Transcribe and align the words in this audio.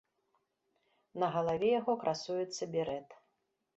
На 1.23 1.27
галаве 1.37 1.69
яго 1.79 1.93
красуецца 2.05 2.63
берэт. 2.77 3.09